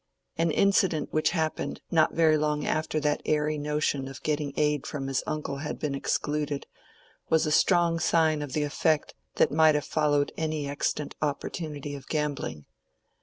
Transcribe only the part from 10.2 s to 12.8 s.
any extant opportunity of gambling.